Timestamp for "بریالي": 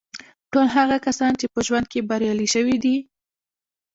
2.09-2.47